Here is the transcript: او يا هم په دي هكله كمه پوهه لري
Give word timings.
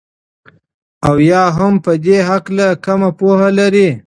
او 1.07 1.15
يا 1.31 1.43
هم 1.57 1.73
په 1.83 1.91
دي 2.03 2.17
هكله 2.29 2.67
كمه 2.85 3.09
پوهه 3.19 3.49
لري 3.59 3.89